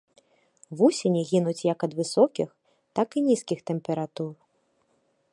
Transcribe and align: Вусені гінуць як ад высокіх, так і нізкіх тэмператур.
Вусені 0.77 1.21
гінуць 1.31 1.65
як 1.71 1.83
ад 1.87 1.91
высокіх, 1.99 2.49
так 2.99 3.09
і 3.21 3.23
нізкіх 3.27 3.59
тэмператур. 3.71 4.31